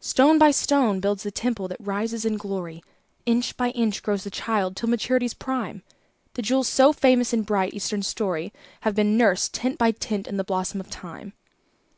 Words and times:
Stone 0.00 0.38
by 0.38 0.50
stone 0.50 0.98
builds 0.98 1.24
the 1.24 1.30
temple 1.30 1.68
that 1.68 1.76
rises 1.78 2.24
in 2.24 2.38
glory, 2.38 2.82
Inch 3.26 3.54
by 3.54 3.68
inch 3.72 4.02
grows 4.02 4.24
the 4.24 4.30
child 4.30 4.74
till 4.74 4.88
maturity's 4.88 5.34
prime; 5.34 5.82
The 6.32 6.40
jewels 6.40 6.68
so 6.68 6.94
famous 6.94 7.34
in 7.34 7.42
bright, 7.42 7.74
Eastern 7.74 8.02
story 8.02 8.50
Have 8.80 8.94
been 8.94 9.18
nursed, 9.18 9.52
tint 9.52 9.76
by 9.76 9.90
tint, 9.90 10.26
in 10.26 10.38
the 10.38 10.42
blossom 10.44 10.80
of 10.80 10.88
Time. 10.88 11.34